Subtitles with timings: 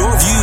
[0.00, 0.39] Your views,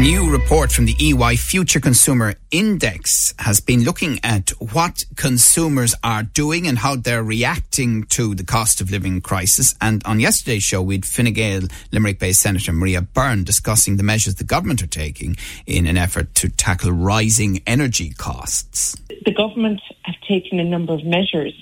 [0.00, 6.22] new report from the EY Future Consumer Index has been looking at what consumers are
[6.22, 9.74] doing and how they're reacting to the cost of living crisis.
[9.78, 11.62] And on yesterday's show, we had Fine Gael
[11.92, 15.36] Limerick based Senator Maria Byrne discussing the measures the government are taking
[15.66, 18.96] in an effort to tackle rising energy costs.
[19.26, 21.52] The government have taken a number of measures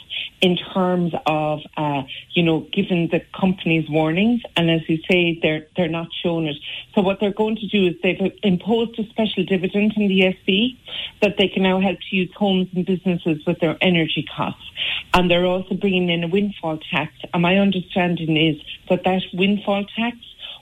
[0.41, 2.02] in terms of, uh,
[2.33, 6.56] you know, giving the companies warnings, and as you say, they're they're not showing it.
[6.95, 10.79] So what they're going to do is they've imposed a special dividend on the ESB
[11.23, 14.70] that they can now help to use homes and businesses with their energy costs,
[15.15, 17.12] and they're also bringing in a windfall tax.
[17.34, 20.16] And my understanding is that that windfall tax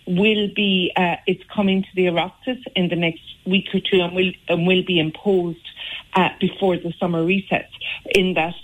[0.06, 4.14] will be uh, it's coming to the Oireachtas in the next week or two and
[4.14, 5.68] will and will be imposed
[6.14, 7.68] uh, before the summer resets.
[8.14, 8.54] In that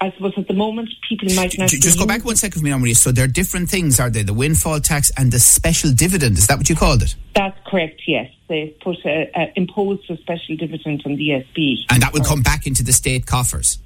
[0.00, 1.68] I suppose at the moment people might not.
[1.68, 2.94] Just go back one second for me, Maria.
[2.94, 4.22] So there are different things, are they?
[4.22, 6.38] The windfall tax and the special dividend.
[6.38, 7.14] Is that what you called it?
[7.34, 8.02] That's correct.
[8.06, 12.24] Yes, they put a, a imposed a special dividend on the ESB, and that will
[12.24, 13.78] come back into the state coffers.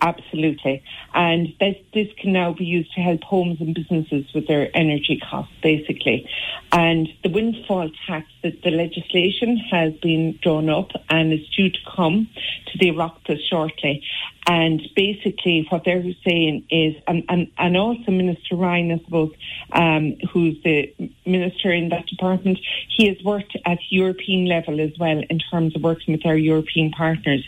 [0.00, 0.84] Absolutely.
[1.14, 5.20] And this, this can now be used to help homes and businesses with their energy
[5.28, 6.28] costs, basically.
[6.70, 11.78] And the windfall tax, that the legislation has been drawn up and is due to
[11.96, 12.28] come
[12.66, 14.04] to the Oireachtas shortly.
[14.46, 19.32] And basically, what they're saying is, and, and, and also Minister Ryan, I suppose,
[19.72, 22.58] um, who's the minister in that department,
[22.94, 26.90] he has worked at European level as well in terms of working with our European
[26.90, 27.42] partners.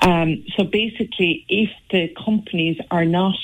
[0.00, 3.36] Um, so basically, if the companies are not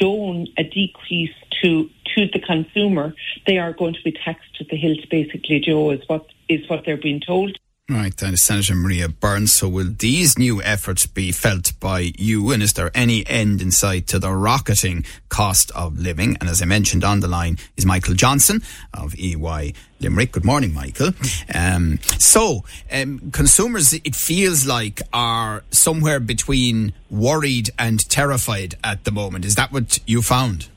[0.00, 3.14] shown a decrease to to the consumer,
[3.46, 5.08] they are going to be taxed to the hilt.
[5.10, 7.56] Basically, Joe is what is what they're being told.
[7.92, 9.52] Right, that is Senator Maria Burns.
[9.52, 12.50] So, will these new efforts be felt by you?
[12.50, 16.38] And is there any end in sight to the rocketing cost of living?
[16.40, 18.62] And as I mentioned on the line is Michael Johnson
[18.94, 20.32] of EY Limerick.
[20.32, 21.10] Good morning, Michael.
[21.54, 29.10] Um, so, um, consumers, it feels like, are somewhere between worried and terrified at the
[29.10, 29.44] moment.
[29.44, 30.68] Is that what you found?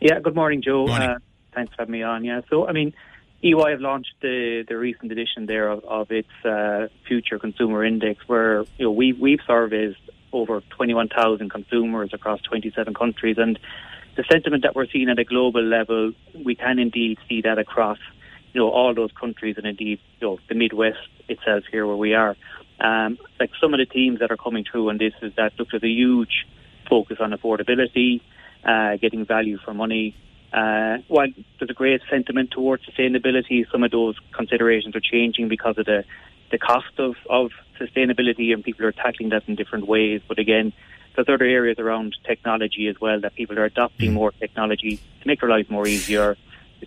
[0.00, 0.88] Yeah, good morning, Joe.
[0.88, 1.10] Morning.
[1.10, 1.18] Uh,
[1.54, 2.24] thanks for having me on.
[2.24, 2.92] Yeah, so, I mean,
[3.44, 8.26] EY have launched the, the recent edition there of, of its uh, future consumer index,
[8.26, 9.96] where you know we we've surveyed
[10.32, 13.58] over 21,000 consumers across 27 countries, and
[14.16, 17.98] the sentiment that we're seeing at a global level, we can indeed see that across
[18.54, 22.14] you know all those countries, and indeed you know the Midwest itself here where we
[22.14, 22.36] are.
[22.80, 25.68] Um, like some of the themes that are coming through on this is that look,
[25.70, 26.46] there's a huge
[26.88, 28.22] focus on affordability,
[28.64, 30.16] uh, getting value for money.
[30.54, 31.26] Uh, while
[31.58, 36.04] there's a great sentiment towards sustainability, some of those considerations are changing because of the,
[36.52, 37.50] the cost of, of
[37.80, 40.20] sustainability, and people are tackling that in different ways.
[40.28, 40.72] But again,
[41.16, 45.40] there's other areas around technology as well that people are adopting more technology to make
[45.40, 46.36] their lives more easier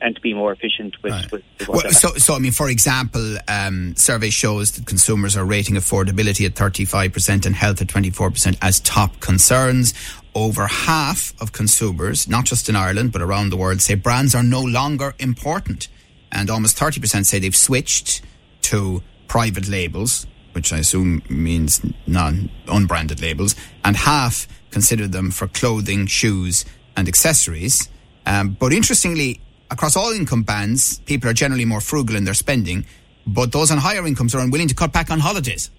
[0.01, 1.31] and to be more efficient with, Right.
[1.31, 5.44] with, with Well, so, so, I mean, for example, um, survey shows that consumers are
[5.45, 9.94] rating affordability at 35% and health at 24% as top concerns.
[10.38, 14.44] Over half of consumers, not just in Ireland, but around the world, say brands are
[14.44, 15.88] no longer important.
[16.31, 18.22] And almost 30% say they've switched
[18.70, 25.47] to private labels, which I assume means non unbranded labels, and half consider them for
[25.47, 26.66] clothing, shoes,
[26.96, 27.90] and accessories.
[28.28, 32.86] Um, but interestingly, across all income bands, people are generally more frugal in their spending,
[33.26, 35.72] but those on higher incomes are unwilling to cut back on holidays.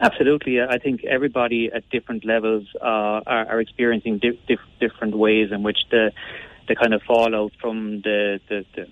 [0.00, 0.62] Absolutely.
[0.62, 5.62] I think everybody at different levels uh, are, are experiencing di- dif- different ways in
[5.62, 6.12] which the
[6.68, 8.86] the kind of fallout from the the, the,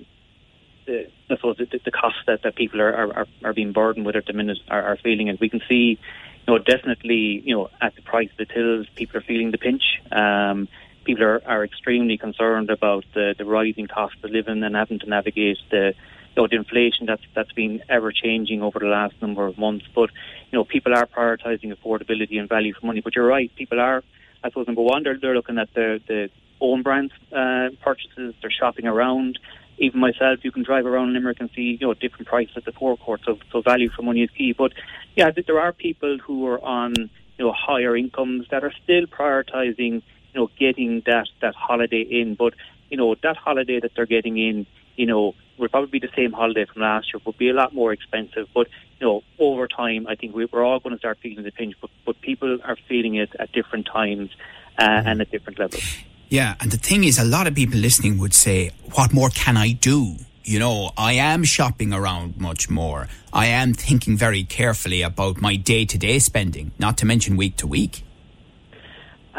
[0.86, 4.16] the I suppose the, the costs that, that people are, are, are being burdened with
[4.16, 5.28] at the minute are, are feeling.
[5.30, 5.98] And we can see,
[6.46, 9.58] you know, definitely, you know, at the price of the tills, people are feeling the
[9.58, 10.00] pinch.
[10.12, 10.68] Um,
[11.04, 15.08] people are, are extremely concerned about the, the rising cost of living and having to
[15.08, 15.94] navigate the
[16.36, 19.86] you know, the inflation that's that's been ever changing over the last number of months.
[19.94, 20.10] But
[20.50, 23.00] you know, people are prioritising affordability and value for money.
[23.00, 24.02] But you're right, people are.
[24.42, 26.30] I suppose number one, they're they're looking at the the
[26.60, 28.34] own brand uh, purchases.
[28.40, 29.38] They're shopping around.
[29.78, 32.72] Even myself, you can drive around Limerick and see you know different prices at the
[32.72, 33.20] forecourt.
[33.24, 34.52] So so value for money is key.
[34.52, 34.72] But
[35.16, 40.02] yeah, there are people who are on you know higher incomes that are still prioritising
[40.32, 42.34] you know getting that that holiday in.
[42.34, 42.54] But
[42.90, 44.66] you know that holiday that they're getting in,
[44.96, 47.74] you know, will probably be the same holiday from last year, but be a lot
[47.74, 48.46] more expensive.
[48.54, 48.68] But
[49.00, 51.74] you know, over time, I think we- we're all going to start feeling the pinch.
[51.80, 54.30] But but people are feeling it at different times
[54.78, 55.84] uh, and at different levels.
[56.30, 59.56] Yeah, and the thing is, a lot of people listening would say, What more can
[59.56, 60.16] I do?
[60.44, 63.08] You know, I am shopping around much more.
[63.32, 67.56] I am thinking very carefully about my day to day spending, not to mention week
[67.56, 68.02] to week.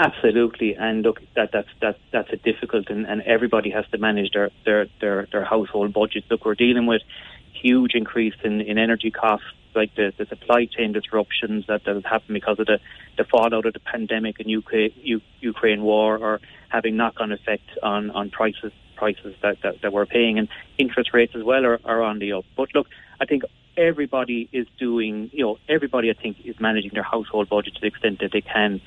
[0.02, 4.32] Absolutely, and look, that that's that that's a difficult, and, and everybody has to manage
[4.32, 6.26] their, their their their household budgets.
[6.32, 7.02] Look, we're dealing with
[7.52, 12.06] huge increase in, in energy costs, like the, the supply chain disruptions that, that has
[12.06, 12.80] happened because of the,
[13.18, 14.94] the fallout of the pandemic and Ukraine,
[15.42, 20.40] Ukraine war, or having knock-on effect on, on prices prices that, that, that we're paying,
[20.40, 20.48] and
[20.78, 22.46] interest rates as well are, are on the up.
[22.56, 22.88] But look,
[23.20, 23.44] I think
[23.76, 27.88] everybody is doing, you know, everybody I think is managing their household budget to the
[27.88, 28.80] extent that they can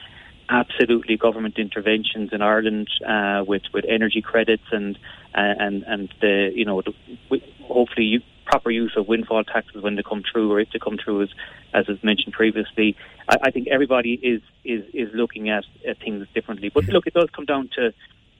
[0.52, 4.96] absolutely government interventions in Ireland uh, with with energy credits and
[5.34, 9.96] uh, and and the you know the, hopefully you, proper use of windfall taxes when
[9.96, 11.30] they come through or if they come through as
[11.72, 12.96] as mentioned previously.
[13.28, 16.70] I, I think everybody is is is looking at, at things differently.
[16.72, 17.92] But look, it does come down to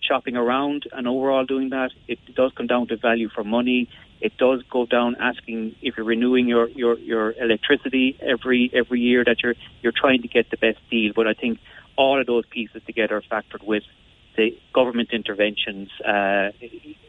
[0.03, 1.91] shopping around and overall doing that.
[2.09, 3.89] It does come down to value for money.
[4.21, 9.25] It does go down asking if you're renewing your, your, your electricity every every year
[9.25, 11.13] that you're you're trying to get the best deal.
[11.15, 11.59] But I think
[11.97, 13.85] all of those pieces together factored with
[14.37, 16.51] the government interventions, uh,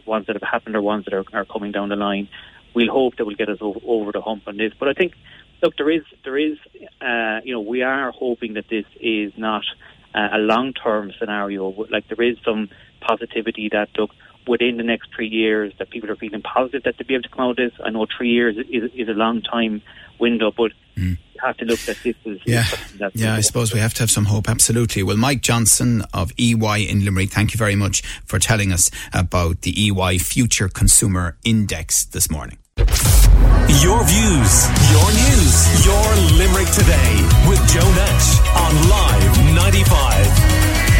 [0.06, 2.28] ones that have happened or ones that are, are coming down the line.
[2.74, 4.74] We'll hope that will get us over, over the hump on this.
[4.78, 5.14] But I think,
[5.62, 6.58] look, there is, there is,
[7.02, 9.64] uh, you know, we are hoping that this is not
[10.14, 11.70] uh, a long-term scenario.
[11.90, 12.70] Like there is some
[13.00, 14.12] positivity that, look,
[14.46, 17.30] within the next three years, that people are feeling positive that they'll be able to
[17.30, 17.72] come out of this.
[17.82, 19.82] I know three years is, is a long time
[20.20, 22.66] window, but mm have to look at this as yeah,
[23.14, 23.36] yeah.
[23.36, 24.50] I suppose we have to have some hope.
[24.50, 25.04] Absolutely.
[25.04, 29.62] Well, Mike Johnson of EY in Limerick, thank you very much for telling us about
[29.62, 32.58] the EY Future Consumer Index this morning.
[33.82, 34.54] Your views,
[34.92, 36.06] your news, your
[36.38, 37.14] Limerick today
[37.48, 40.93] with Joe Nash on Live 95.